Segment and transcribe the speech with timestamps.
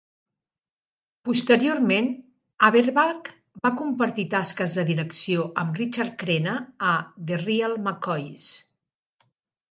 [1.27, 2.07] Posteriorment,
[2.69, 3.27] Averback
[3.67, 6.55] va compartir tasques de direcció amb Richard Crenna
[6.93, 6.95] a
[7.33, 8.47] "The Real McCoys".